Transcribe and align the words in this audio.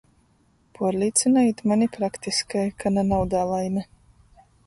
Puorlīcynojit 0.79 1.61
mani 1.71 1.89
praktiskai, 1.99 2.65
ka 2.81 2.95
na 2.97 3.03
naudā 3.13 3.43
laime!... 3.55 3.85